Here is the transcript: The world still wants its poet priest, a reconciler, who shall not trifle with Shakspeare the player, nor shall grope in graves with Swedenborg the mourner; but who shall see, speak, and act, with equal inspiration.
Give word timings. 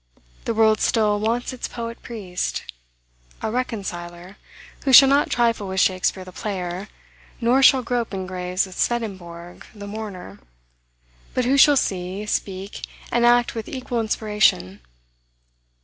The 0.45 0.55
world 0.55 0.79
still 0.79 1.19
wants 1.19 1.53
its 1.53 1.67
poet 1.67 2.01
priest, 2.01 2.63
a 3.43 3.51
reconciler, 3.51 4.37
who 4.83 4.91
shall 4.91 5.07
not 5.09 5.29
trifle 5.29 5.67
with 5.67 5.79
Shakspeare 5.79 6.25
the 6.25 6.31
player, 6.31 6.87
nor 7.39 7.61
shall 7.61 7.83
grope 7.83 8.11
in 8.11 8.25
graves 8.25 8.65
with 8.65 8.79
Swedenborg 8.79 9.63
the 9.75 9.85
mourner; 9.85 10.39
but 11.35 11.45
who 11.45 11.55
shall 11.55 11.77
see, 11.77 12.25
speak, 12.25 12.81
and 13.11 13.27
act, 13.27 13.53
with 13.53 13.69
equal 13.69 13.99
inspiration. 13.99 14.81